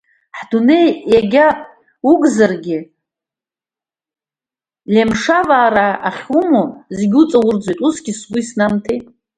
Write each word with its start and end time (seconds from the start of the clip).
Ҳдунеи, 0.37 0.89
егьа 1.19 1.47
угзаргь, 2.11 2.71
лемешевраа 4.93 5.91
ахьумоу, 6.09 6.67
зегь 6.97 7.15
уҵаурӡуеит 7.21 7.79
усгьы 7.87 8.13
сгәы 8.19 8.39
иснамҭеи. 8.41 8.99